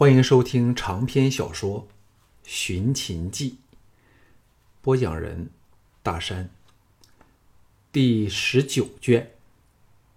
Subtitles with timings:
[0.00, 1.86] 欢迎收听长篇小说
[2.42, 3.50] 《寻秦记》，
[4.80, 5.50] 播讲人：
[6.02, 6.48] 大山。
[7.92, 9.32] 第十九卷，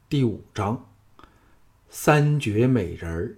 [0.07, 0.89] 第五章：
[1.89, 3.35] 三绝美人儿。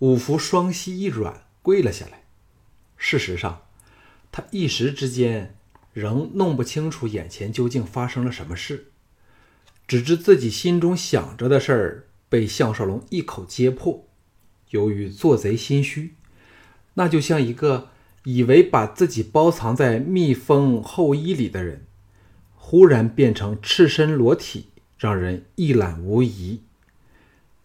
[0.00, 2.24] 五福双膝一软，跪了下来。
[2.96, 3.68] 事实上，
[4.32, 5.56] 他一时之间
[5.92, 8.89] 仍弄不清楚眼前究竟发生了什么事。
[9.90, 14.06] 只知自己心中想着的事儿被项少龙一口揭破，
[14.68, 16.14] 由于做贼心虚，
[16.94, 17.88] 那就像一个
[18.22, 21.86] 以为把自己包藏在密封后衣里的人，
[22.54, 26.60] 忽然变成赤身裸体，让人一览无遗。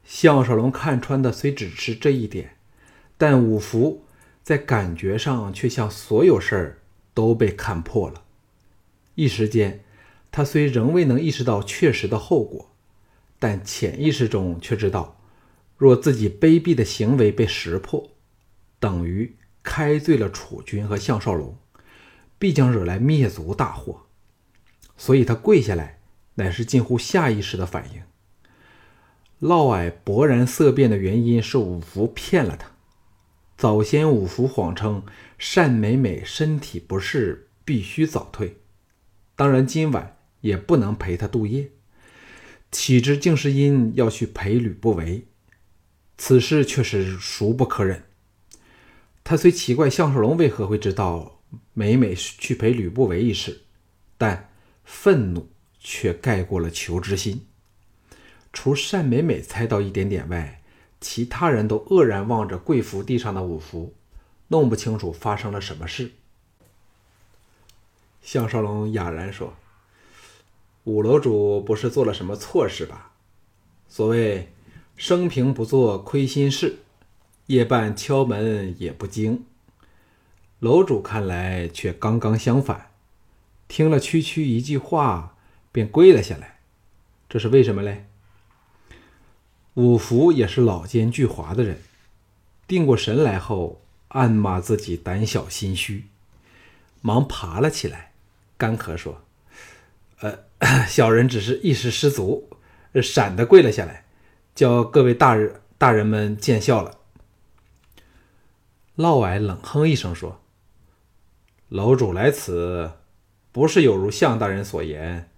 [0.03, 2.55] 项少龙看穿的虽只是这一点，
[3.19, 4.03] 但五福
[4.41, 6.79] 在感觉上却像所有事儿
[7.13, 8.23] 都被看破了，
[9.13, 9.81] 一时间。
[10.35, 12.69] 他虽仍未能意识到确实的后果，
[13.39, 15.21] 但潜意识中却知道，
[15.77, 18.11] 若自己卑鄙的行为被识破，
[18.77, 21.57] 等于开罪了楚军和项少龙，
[22.37, 24.07] 必将惹来灭族大祸。
[24.97, 26.01] 所以他跪下来，
[26.33, 28.01] 乃是近乎下意识的反应。
[29.39, 32.71] 嫪毐勃然色变的原因是五福骗了他。
[33.55, 35.03] 早先五福谎称
[35.55, 38.57] 单美美身体不适，必须早退。
[39.37, 40.11] 当然今晚。
[40.45, 41.71] 也不能陪他度夜，
[42.71, 45.25] 岂知竟是因要去陪吕不韦，
[46.19, 48.03] 此事却是孰不可忍。
[49.23, 51.41] 他虽奇怪项少龙为何会知道
[51.73, 53.63] 美美去陪吕不韦一事，
[54.19, 54.51] 但
[54.83, 57.47] 愤怒却盖过了求知心。
[58.53, 60.61] 除单美美猜到一点点外，
[61.01, 63.95] 其他人都愕然望着跪伏地上的五福，
[64.49, 66.11] 弄不清楚发生了什么事。
[68.21, 69.55] 项少龙哑然说。
[70.85, 73.11] 五楼主不是做了什么错事吧？
[73.87, 74.51] 所谓
[74.95, 76.79] “生平不做亏心事，
[77.47, 79.45] 夜半敲门也不惊”。
[80.59, 82.91] 楼主看来却刚刚相反，
[83.67, 85.35] 听了区区一句话
[85.71, 86.59] 便跪了下来，
[87.27, 88.05] 这是为什么嘞？
[89.73, 91.79] 五福也是老奸巨猾的人，
[92.67, 96.05] 定过神来后，暗骂自己胆小心虚，
[97.01, 98.11] 忙爬了起来，
[98.57, 99.23] 干咳说
[100.25, 100.45] ：“呃。”
[100.87, 102.49] 小人只是一时失足，
[103.03, 104.05] 闪的跪了下来，
[104.55, 106.97] 叫各位大人大人们见笑了。
[108.95, 110.41] 嫪毐冷哼一声说
[111.69, 112.93] ：“楼主来此，
[113.51, 115.29] 不是有如向大人所言，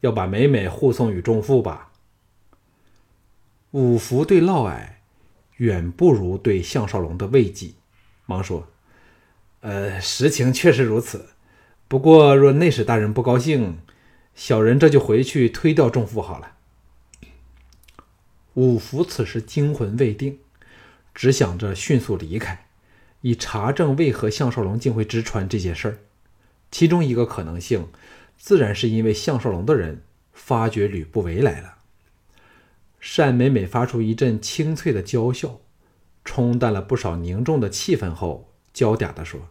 [0.00, 1.90] 要把美美护送与众父吧？”
[3.72, 4.86] 五福对嫪毐
[5.56, 7.72] 远不如对项少龙的慰藉，
[8.26, 8.68] 忙说
[9.62, 11.30] ：“呃，实情确实如此，
[11.88, 13.78] 不过若内史大人不高兴。”
[14.36, 16.52] 小人这就回去推掉仲父好了。
[18.54, 20.38] 五福此时惊魂未定，
[21.14, 22.66] 只想着迅速离开，
[23.22, 25.98] 以查证为何项少龙竟会知传这件事儿。
[26.70, 27.88] 其中一个可能性，
[28.38, 30.02] 自然是因为项少龙的人
[30.32, 31.78] 发觉吕不韦来了。
[33.16, 35.60] 单美美发出一阵清脆的娇笑，
[36.24, 39.48] 冲淡了不少凝重的气氛后，娇嗲地说：“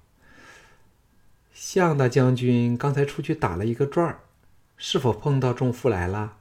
[1.53, 4.19] 项大将军刚才出去打了一个转儿。”
[4.78, 6.38] 是否碰到仲父来了？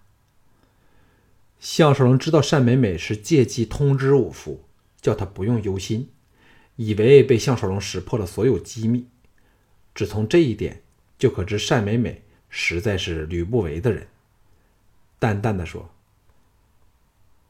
[1.61, 4.65] 项少龙知道单美美是借机通知五福，
[5.01, 6.11] 叫他不用忧心，
[6.77, 9.09] 以为被项少龙识破了所有机密。
[9.95, 10.83] 只从这一点
[11.19, 14.09] 就可知单美美实在是吕不韦的人。
[15.19, 15.89] 淡淡的说：“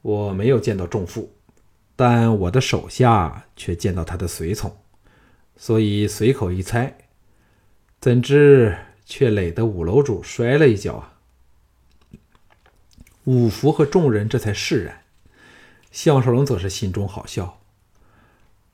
[0.03, 1.33] 我没有见到仲父，
[1.97, 4.77] 但我的手下却见到他的随从，
[5.57, 6.99] 所以随口一猜，
[7.99, 11.13] 怎知？”却累得五楼主摔了一跤啊！
[13.25, 15.03] 五福和众人这才释然，
[15.91, 17.61] 项少龙则是心中好笑。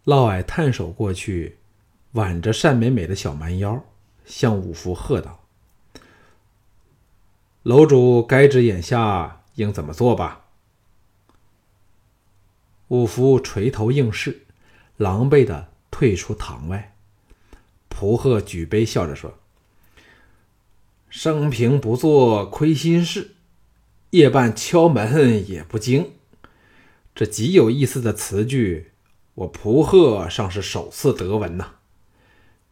[0.04, 1.58] 嫪毐探手过去，
[2.12, 3.84] 挽着单美美的小蛮腰，
[4.24, 5.44] 向五福喝道
[7.62, 10.46] ：“楼主该知眼下应怎么做吧？”
[12.88, 14.46] 五福垂头应是，
[14.96, 16.96] 狼狈的退出堂外。
[17.88, 19.39] 蒲鹤举杯笑着说。
[21.10, 23.32] 生平不做亏心事，
[24.10, 26.12] 夜半敲门也不惊。
[27.16, 28.92] 这极有意思的词句，
[29.34, 31.74] 我蒲鹤尚是首次得闻呐。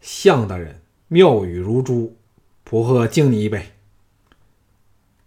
[0.01, 2.17] 向大人妙语如珠，
[2.63, 3.73] 蒲鹤敬你一杯。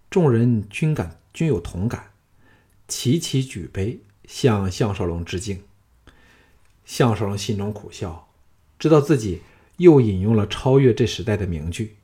[0.10, 2.14] 众人均感均有同感，
[2.88, 5.62] 齐齐举杯向项少龙致敬。
[6.86, 8.30] 项少龙心中苦笑，
[8.80, 9.42] 知道自己
[9.76, 11.98] 又引用了超越这时代的名句。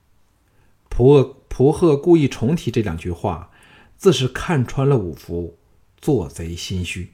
[0.97, 3.51] 蒲蒲鹤故意重提这两句话，
[3.97, 5.59] 自是看穿了五福
[6.01, 7.13] 做贼心虚。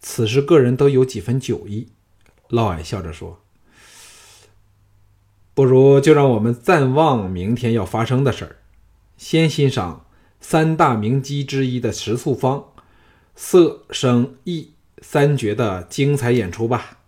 [0.00, 1.88] 此时个人都有几分酒意，
[2.48, 3.42] 嫪毐笑着说
[5.52, 8.56] ：“不如就让我们暂忘明天要发生的事儿，
[9.18, 10.06] 先欣赏
[10.40, 12.72] 三大名姬之一的石素芳、
[13.36, 14.72] 色声意
[15.02, 17.00] 三绝的精彩演出吧。”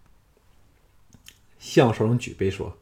[1.59, 2.77] 项少龙举杯说：“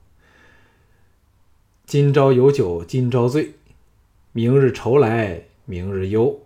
[1.84, 3.54] 今朝有酒今朝醉，
[4.32, 6.40] 明日愁来明日忧，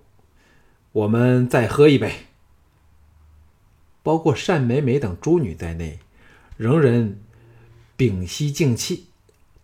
[0.93, 2.13] 我们再喝一杯。”
[4.03, 5.99] 包括单美美等诸女在内，
[6.57, 7.19] 仍然
[7.97, 9.07] 屏息静气，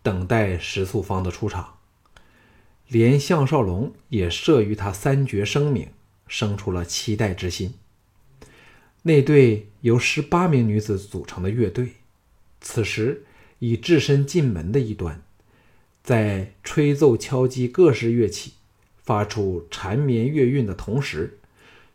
[0.03, 1.79] 等待石素芳的出场。
[2.89, 5.89] 连项少龙也慑于他三绝声名，
[6.29, 7.75] 生出了期待之心。
[9.03, 11.95] 那队由十八名女子组成的乐队，
[12.61, 13.25] 此时
[13.59, 15.23] 已置身进门的一端，
[16.03, 18.55] 在吹奏敲击各式乐器，
[19.03, 21.39] 发出缠绵乐韵的同时，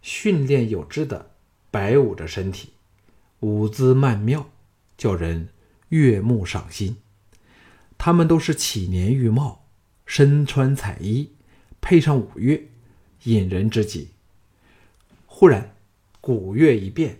[0.01, 1.31] 训练有致的。
[1.69, 2.69] 摆舞着身体，
[3.42, 4.50] 舞姿曼妙，
[4.98, 5.50] 叫人
[5.89, 6.95] 悦目赏心。
[7.98, 9.68] 他们都是起年玉貌，
[10.06, 11.33] 身穿彩衣，
[11.81, 12.69] 配上舞乐，
[13.25, 14.12] 引人之极。
[15.27, 15.75] 忽然，
[16.21, 17.19] 鼓乐一变，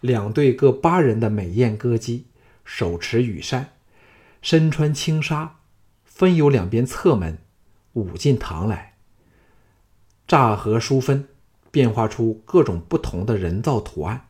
[0.00, 2.26] 两队各八人的美艳歌姬，
[2.64, 3.74] 手持羽扇，
[4.42, 5.57] 身穿轻纱，
[6.18, 7.38] 分由两边侧门
[7.92, 8.96] 舞进堂来，
[10.26, 11.28] 乍合疏分。
[11.70, 14.26] 变化出各种不同的人造图案，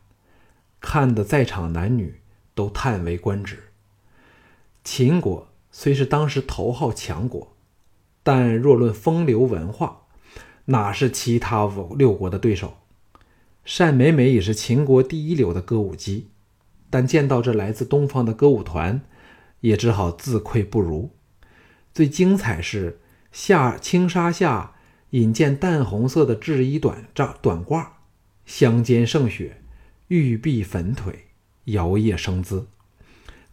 [0.81, 2.21] 看得在场男女
[2.55, 3.71] 都叹为观止。
[4.85, 7.55] 秦国虽是当时头号强国，
[8.23, 10.03] 但若论风流文化，
[10.67, 12.75] 哪是其他六国的对手？
[13.79, 16.29] 单美美也是秦国第一流的歌舞姬，
[16.91, 19.01] 但见到这来自东方的歌舞团，
[19.61, 21.11] 也只好自愧不如。
[21.99, 23.01] 最精彩是
[23.33, 24.77] 下轻纱下。
[25.11, 27.85] 引见淡红色的制衣短罩短褂，
[28.47, 29.65] 香肩胜雪，
[30.07, 31.27] 玉臂粉腿，
[31.65, 32.69] 摇曳生姿，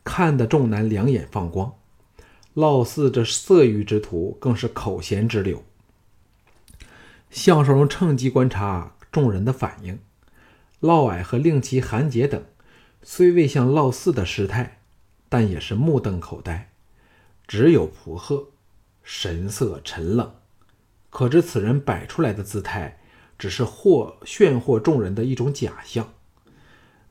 [0.04, 1.74] 看得众男两眼放光。
[2.54, 5.64] 貌似这色欲之徒更是口涎直流。
[7.32, 9.98] 项少龙趁机观察众人的反应，
[10.82, 12.44] 嫪毐和令旗、韩杰等
[13.02, 14.82] 虽未像嫪毐的失态，
[15.30, 16.70] 但也是目瞪口呆。
[17.48, 18.50] 只有蒲鹤
[19.04, 20.36] 神色沉冷。
[21.10, 23.00] 可知此人摆出来的姿态，
[23.38, 26.10] 只是惑炫惑众人的一种假象。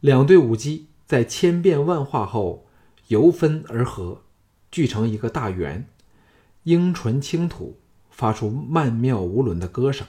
[0.01, 2.67] 两对舞姬在千变万化后，
[3.09, 4.23] 由分而合，
[4.71, 5.89] 聚成一个大圆，
[6.65, 10.07] 樱唇轻吐，发出曼妙无伦的歌声。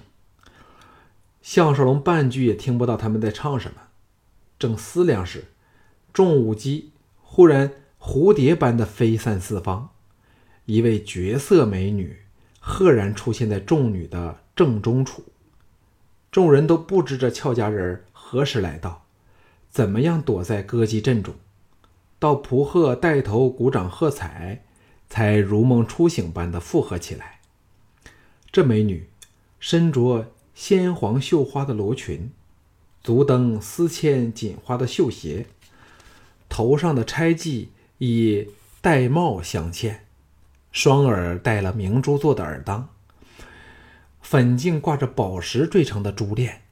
[1.41, 3.83] 项少龙半句也听不到他们在唱什么，
[4.59, 5.45] 正思量时，
[6.11, 6.91] 众舞姬
[7.21, 9.91] 忽然蝴蝶般的飞散四方，
[10.65, 12.19] 一位绝色美女。
[12.67, 15.23] 赫然出现在众女的正中处，
[16.31, 19.05] 众人都不知这俏佳人何时来到，
[19.69, 21.35] 怎么样躲在歌姬阵中，
[22.17, 24.63] 到蒲鹤带头鼓掌喝彩，
[25.07, 27.39] 才如梦初醒般的附和起来。
[28.51, 29.09] 这美女
[29.59, 32.31] 身着鲜黄绣花的罗裙，
[33.03, 35.45] 足蹬丝牵锦花的绣鞋，
[36.49, 37.67] 头上的钗髻
[37.99, 38.47] 以
[38.81, 39.97] 玳瑁镶嵌。
[40.75, 42.89] 双耳戴了明珠做的耳当，
[44.21, 46.63] 粉颈挂着宝石缀成的珠链，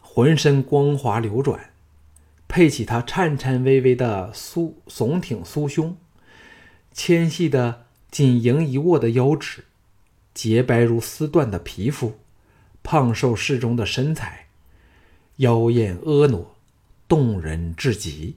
[0.00, 1.72] 浑身光滑流转，
[2.46, 5.96] 配起她颤颤巍巍的酥耸挺酥胸，
[6.92, 9.64] 纤细的紧盈一握的腰肢，
[10.32, 12.20] 洁白如丝缎的皮肤，
[12.84, 14.46] 胖瘦适中的身材，
[15.38, 16.38] 妖艳婀娜，
[17.08, 18.36] 动人至极。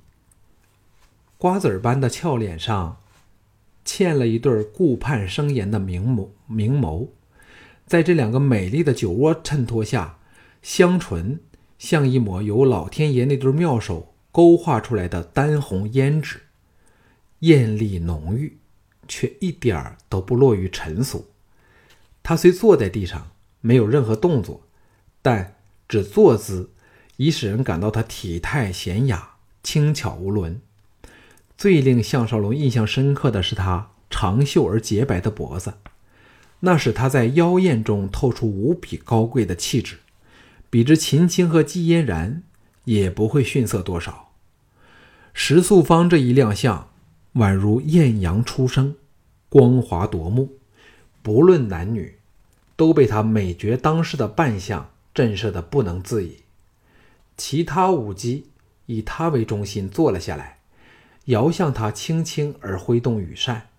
[1.38, 2.98] 瓜子儿般的俏脸上。
[3.86, 7.10] 嵌了一对顾盼生颜的明眸，明眸，
[7.86, 10.20] 在这两个美丽的酒窝衬托下，
[10.62, 11.40] 香唇
[11.78, 16.42] 像一抹由老天爷那对妙手勾画出来的丹红胭脂，
[17.40, 18.58] 艳丽浓郁，
[19.08, 21.28] 却一点儿都不落于尘俗。
[22.24, 24.62] 他虽坐在地上，没有任何动作，
[25.22, 25.56] 但
[25.90, 26.72] 只坐姿
[27.18, 30.62] 已使人感到他体态娴雅、轻巧无伦。
[31.58, 35.76] 最令项少龙印象深刻的是他长袖而洁白的脖子，
[36.62, 40.00] 那使他在妖艳中透出无比高贵的气质，
[40.70, 42.44] 比之秦青和季嫣然
[42.86, 44.32] 也不会逊色多少。
[45.34, 46.90] 石素芳这一亮相，
[47.36, 48.96] 宛如艳阳初升，
[49.50, 50.58] 光华夺目，
[51.22, 52.18] 不论男女，
[52.76, 56.38] 都被他美绝当时的扮相震慑的不能自已。
[57.36, 58.48] 其他舞姬
[58.86, 60.60] 以他为中心坐了下来。
[61.26, 63.70] 遥向他轻轻而挥动羽扇，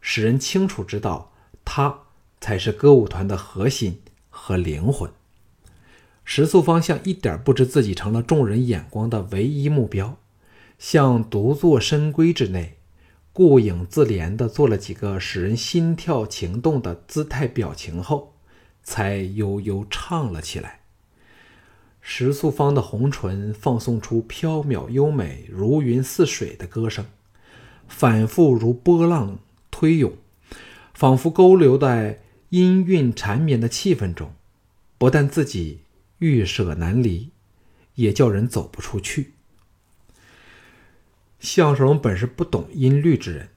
[0.00, 1.32] 使人清楚知道，
[1.64, 2.00] 他
[2.40, 5.10] 才是歌舞团的核心和灵魂。
[6.24, 10.18] 石素芳像一点不知自己成了众人眼光的唯一目标，
[10.78, 12.78] 像独坐深闺之内，
[13.32, 18.34] 顾影自怜地做了几个使人心跳情动的姿态表情后，
[18.82, 20.77] 才悠悠唱了起来。
[22.10, 27.04] 石素芳的红唇放送出飘渺优美、如云似水的歌声，
[27.86, 29.38] 反复如波浪
[29.70, 30.14] 推涌，
[30.94, 34.32] 仿佛勾留在音韵缠绵的气氛中，
[34.96, 35.80] 不但自己。
[36.18, 37.28] 欲舍难离，
[37.96, 39.34] 也叫人走不出去。
[41.38, 43.50] 相声本是不懂音律之人，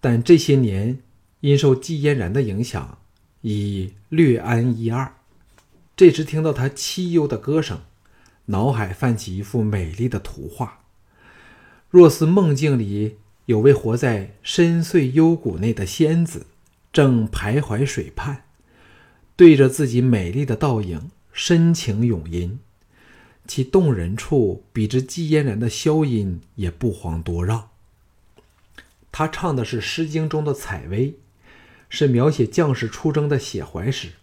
[0.00, 0.98] 但这些年
[1.40, 2.98] 因受季嫣然的影响，
[3.42, 5.14] 已略谙一二。
[5.94, 7.82] 这时听到他凄幽的歌声，
[8.48, 10.80] 脑海泛起一幅美丽的图画，
[11.88, 16.46] 若似梦境里有位活在深邃幽谷内的仙子，
[16.92, 18.44] 正徘徊水畔，
[19.36, 21.10] 对着自己美丽的倒影。
[21.30, 22.58] 深情咏吟，
[23.46, 27.68] 其动人处比之季嫣然的箫音也不遑多让。
[29.12, 31.14] 他唱的是《诗经》中的采薇，
[31.88, 34.14] 是描写将士出征的写怀诗，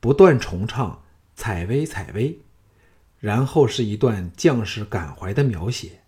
[0.00, 1.04] 不断重唱
[1.36, 2.40] “采薇，采薇”，
[3.20, 6.00] 然后是一段将士感怀的描写，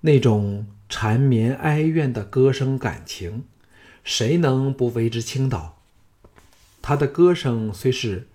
[0.00, 3.44] 那种缠绵哀怨的歌声感情，
[4.04, 5.82] 谁能不为之倾倒？
[6.80, 8.28] 他的歌声虽是。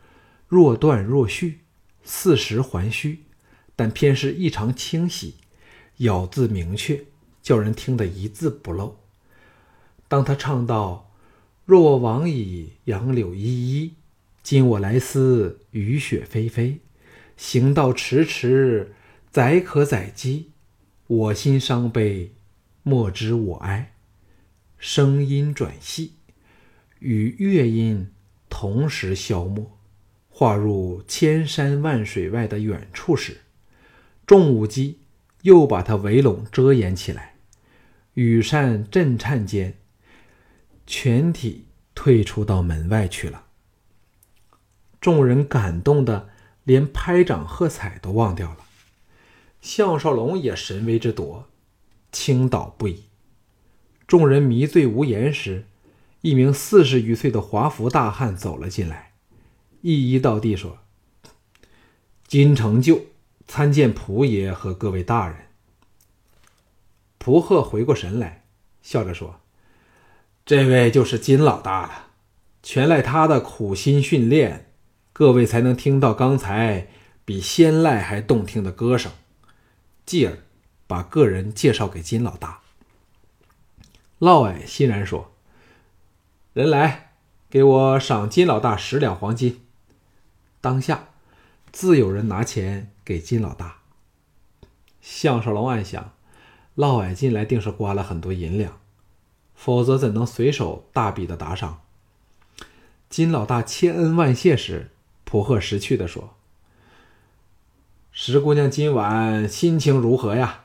[0.47, 1.61] 若断若续，
[2.03, 3.23] 似实还虚，
[3.73, 5.35] 但偏是异常清晰，
[5.99, 7.05] 咬字明确，
[7.41, 8.97] 叫人听得一字不漏。
[10.09, 11.09] 当他唱到
[11.63, 13.93] “若我往矣，杨柳依依；
[14.43, 16.81] 今我来思，雨雪霏霏。
[17.43, 18.93] 行道迟迟，
[19.31, 20.51] 载渴载饥，
[21.07, 22.36] 我心伤悲，
[22.83, 23.95] 莫知我哀。”
[24.77, 26.13] 声音转细，
[27.00, 28.12] 与乐音
[28.48, 29.75] 同时消没。
[30.29, 33.41] 划入千山万水外的远处时，
[34.27, 35.00] 众舞姬
[35.41, 37.38] 又把他围拢遮掩起来。
[38.13, 39.79] 羽扇震颤间，
[40.86, 43.45] 全体退出到门外去了。
[45.01, 46.29] 众人感动的
[46.71, 48.59] 连拍掌喝彩都忘掉了。
[49.59, 51.49] 项少龙也神威之夺，
[52.13, 53.03] 倾倒不已。
[54.07, 55.65] 众人迷醉无言时，
[56.21, 59.11] 一名四十余岁的华服大汉走了进来。
[59.81, 60.77] 一一到地说
[62.25, 63.07] ：“金成就
[63.45, 65.47] 参见仆爷和各位大人。”
[67.19, 68.45] 蒲鹤回过神来，
[68.81, 69.41] 笑着说
[70.45, 72.07] ：“这位就是金老大了，
[72.63, 74.70] 全赖他的苦心训练，
[75.21, 76.87] 各位才能听到刚才
[77.25, 79.11] 比仙籁还动听的歌声。”
[80.03, 80.39] 继而
[80.87, 82.61] 把个人介绍给金老大。
[84.17, 85.31] 嫪毐欣然说
[86.53, 87.11] ：“人来，
[87.51, 89.61] 给我赏金老大十两黄金。”
[90.59, 91.09] 当下，
[91.71, 93.81] 自有人拿钱给金老大。
[95.01, 96.13] 项少龙暗想：
[96.73, 98.79] 嫪毐进来定是刮了很多银两，
[99.53, 101.81] 否则怎能随手大笔的打赏？
[103.07, 104.89] 金老大千恩万谢时，
[105.31, 106.35] 普赫识趣的说
[108.11, 110.63] ：“石姑娘今晚心情如何呀？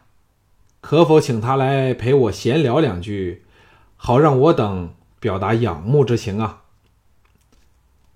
[0.80, 3.44] 可否请她来陪我闲聊两句，
[3.94, 6.64] 好让我等表达仰慕之情啊？”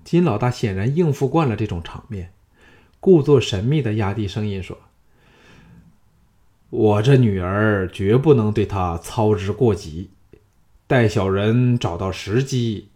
[0.02, 2.32] 金老大显然应付惯了这种场面，
[2.98, 4.76] 故作神秘的压低声音说
[6.70, 10.10] ：“我这女儿绝不能对他操之过急，
[10.88, 12.88] 待小人找到时机，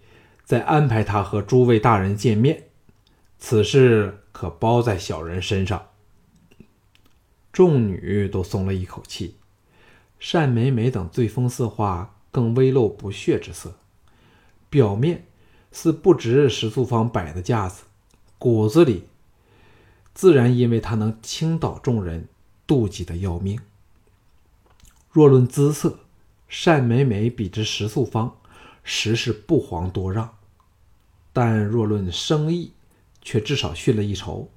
[0.42, 2.64] 再安排他和诸位大人见面。
[3.46, 5.88] 此事可包在小人身上。”
[7.52, 9.36] 众女都松了一口气，
[10.32, 13.74] 单美美等醉风似花，更微露不屑之色，
[14.70, 15.26] 表面。
[15.70, 17.82] 似不值石素芳摆的架子，
[18.38, 19.08] 骨子里
[20.14, 22.28] 自然因为他能倾倒众人，
[22.66, 23.60] 妒忌的要命。
[25.10, 25.98] 若论姿色，
[26.64, 28.36] 单美美比之石素芳，
[28.84, 30.28] 实是不遑多让；
[31.32, 32.73] 但若论生意，
[33.24, 34.48] 却至少逊了一筹。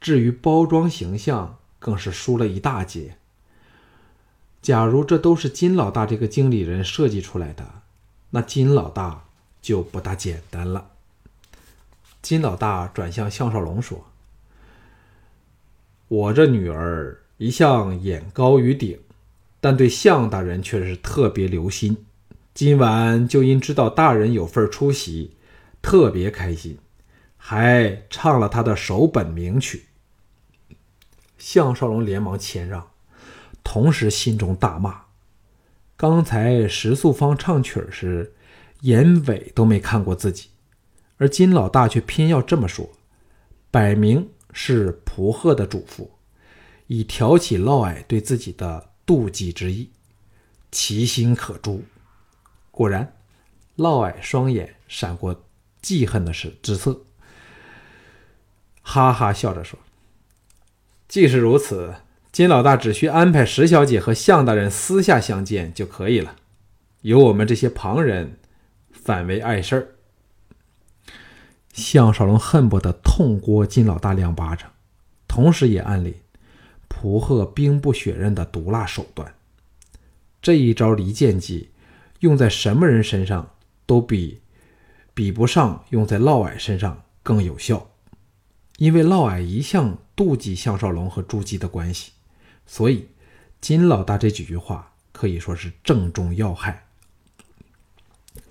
[0.00, 3.16] 至于包装形象，更是输了一大截。
[4.62, 7.82] 假如这都是金老大这个经理人设计出来的，
[8.30, 9.24] 那金老大。
[9.62, 10.92] 就不大简单了。
[12.22, 14.04] 金老大转向项少龙说
[16.06, 19.00] ：“我这女儿一向眼高于顶，
[19.60, 21.96] 但对项大人却是特别留心。
[22.54, 25.32] 今晚就因知道大人有份出席，
[25.82, 26.78] 特别开心，
[27.48, 29.86] 还唱了他的首本名曲。”
[31.38, 32.90] 项少龙连忙谦让，
[33.62, 35.02] 同时心中大骂：
[35.96, 38.32] 刚才石素芳唱曲时。
[38.82, 40.50] 眼尾都没看过自己，
[41.16, 42.90] 而金老大却偏要这么说，
[43.70, 46.10] 摆明是蒲贺的嘱咐，
[46.86, 49.90] 以挑起嫪毐对自己的妒忌之意，
[50.70, 51.82] 其心可诛。
[52.70, 53.16] 果然，
[53.76, 55.44] 嫪毐双眼闪过
[55.80, 57.00] 记恨的是之色，
[58.88, 59.76] 哈哈笑着说
[61.08, 61.96] ：“既是如此，
[62.30, 66.36] 金老大只需安排石小姐和向大人私下相见就可以了，
[67.00, 68.38] 由我们这些旁人
[68.92, 69.88] 反为碍事儿。”
[71.74, 74.70] 项少龙恨不得痛掴金老大两巴掌，
[75.26, 76.22] 同时也暗里
[76.86, 79.34] 蒲贺兵不血刃的毒辣手段。
[80.40, 81.70] 这一招离间计，
[82.20, 83.50] 用在什么人身上
[83.84, 84.40] 都比
[85.12, 87.90] 比不上用在嫪毐身上更有效。
[88.78, 92.12] 因为嫪毐一向妒忌项少龙和朱姬的关系，
[92.66, 93.08] 所以
[93.60, 96.86] 金老大这几句话可以说是正中要害。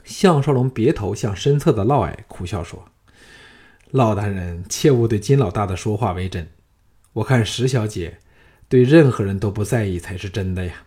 [0.03, 2.89] 项少龙别头向身侧的嫪毐苦笑说。
[3.91, 6.49] 嫪大人，切勿对金老大的说话为真。
[7.13, 8.19] 我看石小姐
[8.67, 10.83] 对任何人都不在意才是真的呀。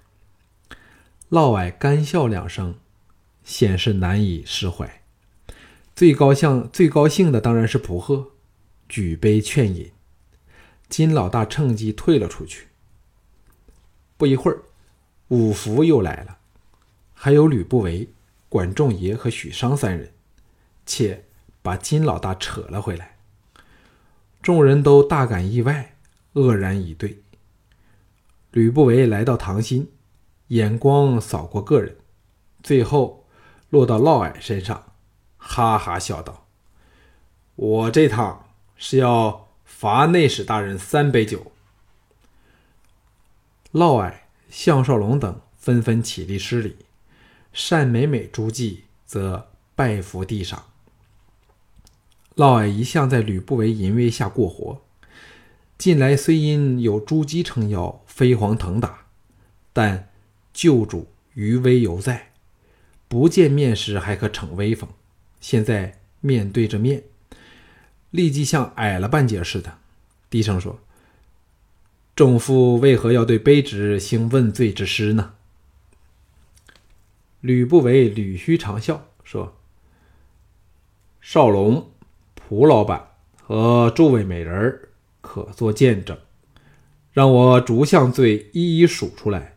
[1.30, 2.74] 嫪毐干笑两声，
[3.44, 5.02] 显示难以释怀。
[5.96, 8.32] 最高兴、最高兴的当然是蒲贺，
[8.88, 9.92] 举杯劝饮。
[10.88, 12.68] 金老大趁机退了出去。
[14.16, 14.62] 不一会儿，
[15.28, 16.38] 五福又来了，
[17.14, 18.08] 还有吕不韦、
[18.48, 20.12] 管仲爷和许商三人，
[20.86, 21.24] 且。
[21.60, 23.18] 把金老大扯了回来，
[24.40, 25.96] 众人都大感意外，
[26.32, 27.20] 愕然以对。
[28.52, 29.90] 吕不韦来到唐心，
[30.46, 31.96] 眼光扫过个人，
[32.62, 33.26] 最后
[33.68, 34.92] 落到嫪毐身上，
[35.36, 36.46] 哈哈笑道
[37.56, 38.47] ：“我这趟
[38.78, 41.52] 是要罚内史大人三杯酒。”
[43.72, 44.14] 嫪毐、
[44.48, 46.76] 项少龙等纷纷起立施礼，
[47.68, 50.64] 单美美、朱姬则拜伏地上。
[52.36, 54.80] 嫪毐一向在吕不韦淫威下过活，
[55.76, 59.06] 近来虽因有朱姬撑腰，飞黄腾达，
[59.72, 60.08] 但
[60.54, 62.32] 旧主余威犹在。
[63.06, 64.88] 不见面时还可逞威风，
[65.40, 67.02] 现在面对着面，
[68.10, 69.78] 立即像矮了半截似的，
[70.30, 70.78] 低声说
[72.16, 75.34] ：“仲父为何要对卑职行问罪之师呢？”
[77.40, 79.56] 吕不韦捋须长笑说
[81.20, 81.90] ：“少龙。”
[82.34, 83.10] 蒲老板
[83.42, 84.88] 和诸位美人
[85.20, 86.16] 可作见证，
[87.12, 89.56] 让我逐项罪一一数出来，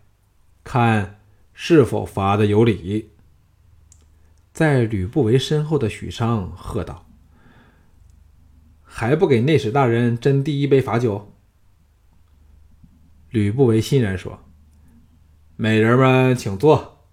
[0.66, 1.22] 看
[1.54, 3.12] 是否罚的有理。
[4.52, 7.06] 在吕不韦身后的许商喝道
[8.94, 11.34] ：“还不给内史大人斟第一杯罚酒？”
[13.32, 14.44] 吕不韦欣然说
[15.56, 17.08] ：“美人们请坐。”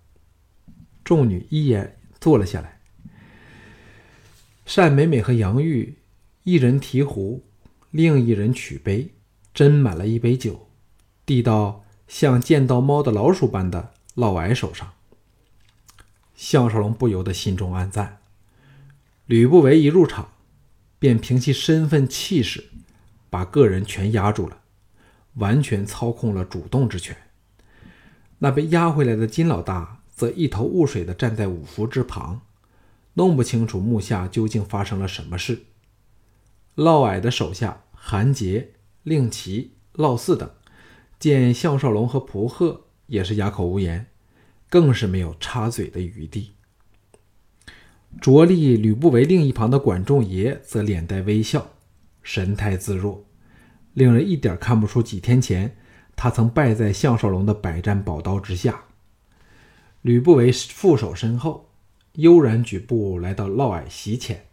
[1.04, 2.80] 众女一眼坐了下来。
[4.66, 5.96] 单美美和杨玉
[6.42, 7.44] 一人提壶，
[7.92, 9.14] 另一人取杯，
[9.54, 10.68] 斟满了一杯酒，
[11.24, 14.92] 递到像见到猫的老鼠般的嫪毐手上。
[16.34, 18.18] 项少龙不由得心中暗赞：
[19.26, 20.32] 吕不韦一入场，
[20.98, 22.68] 便凭其身份气势，
[23.30, 24.60] 把个人全压住了，
[25.34, 27.16] 完全操控了主动之权。
[28.38, 32.42] 那被压回来的金老大则一头雾水地站在五福之旁。
[33.14, 35.64] 弄不清楚目下究竟发生了什么事。
[36.76, 40.48] 嫪毐的手下韩杰、令旗、嫪毑等
[41.18, 44.06] 见项少龙和蒲贺也是哑口无言，
[44.68, 46.52] 更是没有插嘴的余地。
[48.20, 51.70] 着力吕不韦另一旁的管仲爷则脸带微笑，
[52.22, 53.24] 神态自若，
[53.94, 55.76] 令人一点看不出几天前
[56.16, 58.84] 他曾败在项少龙的百战宝刀之下。
[60.02, 61.66] 吕不韦负手身后。
[62.14, 64.46] 悠然举步来到嫪毐席前，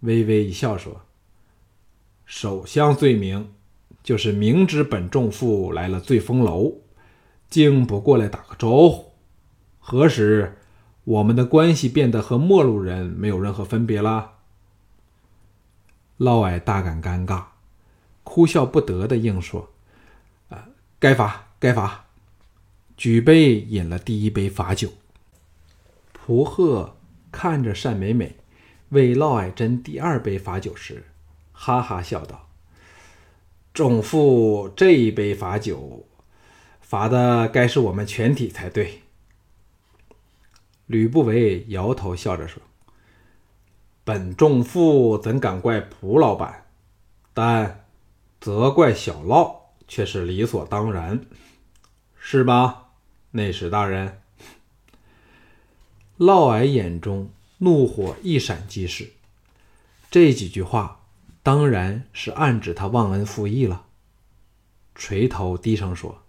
[0.00, 1.02] 微微一笑说
[2.24, 3.52] ：“首相罪名，
[4.02, 6.78] 就是明知本仲父来了醉风楼，
[7.50, 9.12] 竟不过来打个招呼。
[9.78, 10.56] 何时
[11.04, 14.32] 我们的关系变得和陌路人没有任何分别了？”
[16.18, 17.44] 嫪毐大感尴尬，
[18.22, 19.70] 哭笑不得的应说
[20.48, 22.04] ：“啊，该罚，该罚。”
[22.96, 24.92] 举杯饮了第一杯罚酒。
[26.12, 26.96] 蒲贺
[27.32, 28.36] 看着单美美
[28.90, 31.04] 为嫪毐斟第二杯罚酒时，
[31.52, 32.48] 哈哈笑道
[33.74, 36.06] ：“仲父这一杯罚酒，
[36.80, 39.02] 罚的该是我们全体才对。”
[40.86, 42.62] 吕不韦摇头笑着说
[44.04, 46.66] ：“本仲父怎敢怪蒲老板？
[47.32, 47.86] 但
[48.40, 51.24] 责怪小嫪却是理所当然，
[52.18, 52.90] 是吧，
[53.30, 54.20] 内史大人？”
[56.18, 59.12] 嫪毐眼中怒火一闪即逝，
[60.10, 61.00] 这几句话
[61.42, 63.86] 当然是暗指他忘恩负义了。
[64.94, 66.22] 垂头低声说：“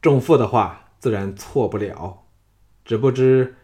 [0.00, 2.25] 仲父的话自然错不了，
[2.86, 3.56] 只不知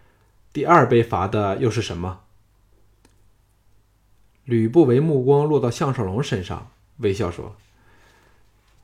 [0.52, 2.24] 第二被罚的又是什么？”
[4.44, 7.56] 吕不韦目光落到项少龙身上，微笑说：“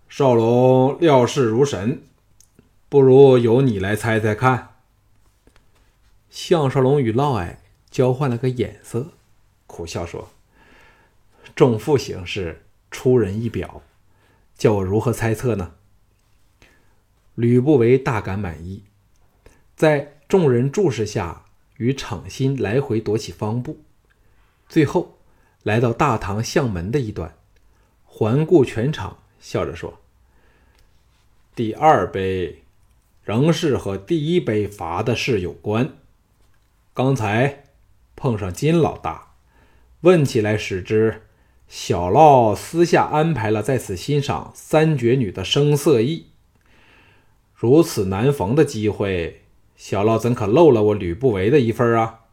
[0.08, 2.02] 少龙料事如神，
[2.88, 4.76] 不如由你来猜猜看。”
[6.30, 7.56] 项少龙与嫪毐
[7.90, 9.08] 交换了个眼色，
[9.66, 10.30] 苦笑说
[11.56, 13.82] ：“重负行事出人意表。”
[14.56, 15.74] 叫我如何猜测呢？
[17.36, 18.82] 吕不韦大感满意，
[19.76, 21.46] 在众人注视下，
[21.78, 23.80] 与场心来回踱起方步，
[24.68, 25.18] 最后
[25.62, 27.34] 来到大堂相门的一端，
[28.04, 30.00] 环顾全场，笑着说
[31.56, 32.62] ：“第二杯
[33.24, 35.94] 仍是和第一杯罚的事有关。
[36.92, 37.64] 刚才
[38.14, 39.32] 碰上金老大，
[40.02, 41.22] 问起来，使之。”
[41.68, 46.28] 小嫪私下安排了在此欣赏三绝女的声色艺，
[47.54, 49.42] 如此难逢的机会，
[49.78, 52.24] 小嫪怎可漏了我吕不韦的一份啊？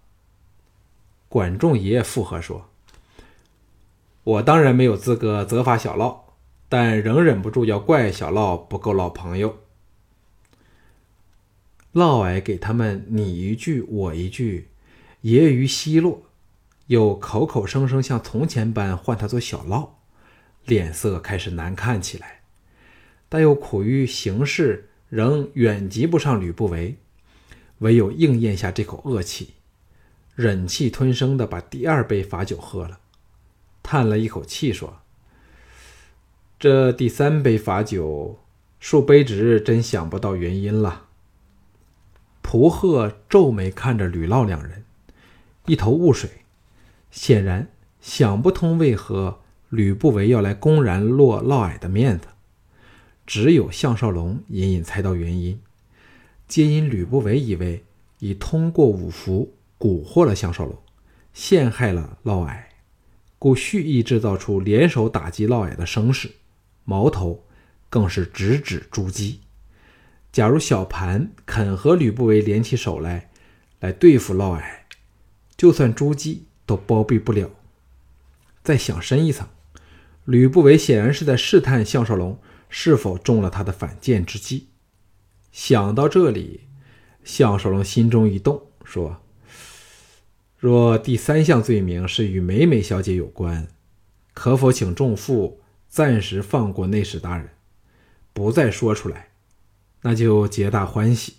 [1.30, 2.70] 管仲爷爷附和说
[4.26, 6.26] ：“我当然没有资格责罚小嫪，
[6.68, 9.60] 但仍忍不住要怪小嫪不够老朋友。”
[11.94, 14.70] 嫪毐给他们你一句我一句，
[15.22, 16.24] 揶揄奚落。
[16.88, 20.00] 又口口声声像从前般唤他做小嫪，
[20.66, 22.42] 脸色开始难看起来。
[23.30, 26.98] 但又苦于形势仍远及不上吕不韦，
[27.80, 29.56] 唯有硬咽下这口恶气，
[30.36, 33.00] 忍气吞声的把第二杯罚酒喝了，
[33.84, 35.00] 叹了一口气说
[36.60, 38.40] ：“这第三杯罚酒，
[38.82, 41.08] 恕卑职真想不到原因了。”
[42.42, 44.86] 蒲贺皱眉看着吕嫪两人，
[45.66, 46.30] 一头雾水。
[47.12, 47.70] 显然
[48.02, 52.28] 想不通为何吕不韦要来公然落嫪毐的面子，
[53.26, 55.60] 只有项少龙隐隐猜到原因，
[56.48, 57.84] 皆因吕不韦以为
[58.20, 60.78] 已通过五福蛊惑了项少龙，
[61.34, 62.64] 陷害了嫪毐，
[63.38, 66.32] 故蓄意制造出联手打击嫪毐的声势，
[66.84, 67.44] 矛头
[67.90, 69.42] 更是直指朱姬。
[70.32, 73.30] 假如小盘肯和吕不韦联起手来，
[73.80, 74.64] 来对付嫪毐，
[75.56, 76.46] 就算朱姬。
[76.68, 77.52] 都包庇不了。
[78.64, 79.48] 再想深一层，
[80.24, 84.70] 吕不韦显然是在试探项少龙是否中了他的反间之计。
[85.56, 86.60] 想到这里，
[87.24, 89.22] 项少龙心中一动，说
[90.60, 93.70] ：“若第三项罪名是与美美小姐有关，
[94.34, 97.52] 可否请仲父暂时放过内史大人，
[98.34, 99.30] 不再说出来？
[100.02, 101.36] 那就皆大欢喜，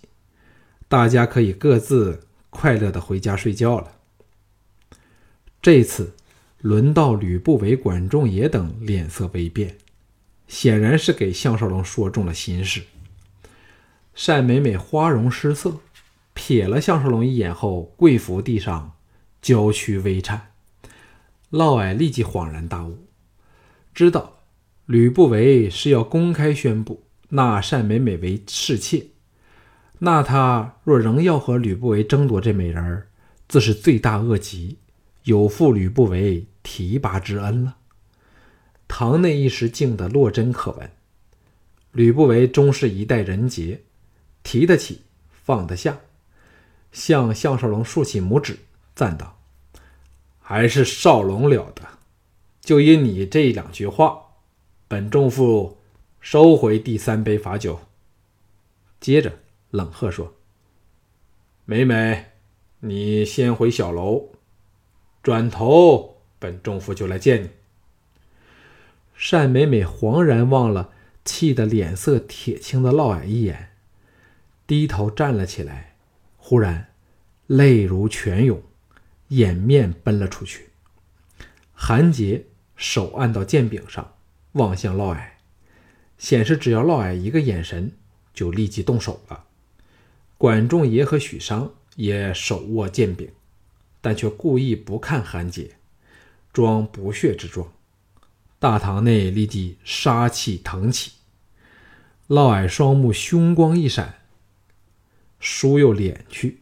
[0.87, 3.99] 大家可以各自快乐的回家睡觉了。”
[5.61, 6.15] 这次
[6.61, 9.77] 轮到吕不韦、管仲爷等脸色微变，
[10.47, 12.81] 显然是给项少龙说中了心事。
[14.25, 15.77] 单美美花容失色，
[16.35, 18.93] 瞥了项少龙一眼后，跪伏地上，
[19.41, 20.53] 娇躯微颤。
[21.51, 23.05] 嫪毐立即恍然大悟，
[23.93, 24.39] 知道
[24.85, 29.05] 吕不韦是要公开宣布纳单美美为侍妾，
[29.99, 33.07] 那他若仍要和吕不韦争夺这美人儿，
[33.47, 34.79] 自是罪大恶极。
[35.23, 37.77] 有负吕不韦提拔之恩了。
[38.87, 40.89] 堂内一时静得落针可闻。
[41.91, 43.81] 吕不韦终是一代人杰，
[44.47, 45.99] 提得起，放得下，
[46.93, 48.59] 向项少龙竖起拇指，
[48.95, 49.41] 赞道
[50.39, 51.99] ：“还是少龙了得！
[52.61, 54.21] 就因你这两句话，
[54.87, 55.79] 本仲父
[56.21, 57.81] 收回第三杯罚酒。”
[59.01, 59.39] 接着
[59.71, 60.33] 冷喝说
[61.65, 62.27] ：“美美，
[62.79, 64.29] 你先回小楼。”
[65.21, 67.49] 转头，本仲父就来见你。
[69.13, 70.93] 单美美恍然望了
[71.25, 73.73] 气得脸色铁青的嫪毐一眼，
[74.67, 75.95] 低头站了起来，
[76.37, 76.89] 忽然
[77.47, 78.61] 泪如泉涌，
[79.29, 80.69] 掩面奔了出去。
[81.73, 84.13] 韩杰手按到剑柄上，
[84.51, 85.29] 望向嫪毐，
[86.17, 87.93] 显示只要嫪毐一个眼神，
[88.33, 89.45] 就立即动手了。
[90.37, 93.29] 管仲爷和许商也手握剑柄。
[93.99, 95.71] 但却故意不看韩杰，
[96.53, 97.73] 装不屑之状。
[98.57, 101.13] 大堂内立即杀气腾起。
[102.27, 104.16] 嫪毐双目凶光一闪，
[105.39, 106.59] 叔又敛去，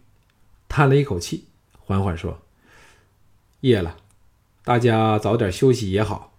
[0.68, 1.46] 叹了一口气，
[1.80, 2.42] 缓缓说
[3.62, 3.98] ：“夜了，
[4.64, 6.34] 大家早点休息也好。”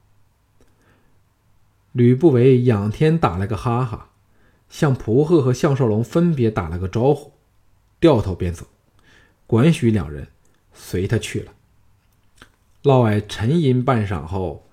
[1.92, 4.10] 吕不韦仰天打了个哈哈，
[4.68, 7.32] 向蒲贺和项少龙分别打了个招呼，
[8.00, 8.66] 掉头便走。
[9.46, 10.28] 管许两人。
[10.78, 11.54] 随他去了。
[12.82, 14.68] 嫪毐沉吟半晌后，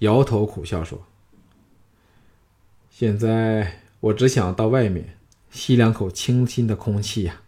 [0.00, 1.06] 摇头苦笑说
[2.90, 5.16] ：“现在我只想到外面
[5.54, 7.40] 吸两口清新的空气呀。”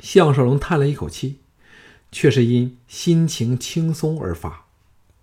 [0.00, 1.40] 项少龙叹了一口气，
[2.10, 4.66] 却是因心情轻松而发，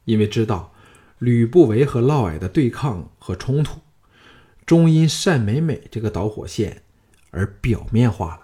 [0.05, 0.73] 因为知道
[1.17, 3.81] 吕不韦和嫪毐的对抗和冲突，
[4.65, 6.83] 终因单美美这个导火线
[7.31, 8.42] 而表面化了。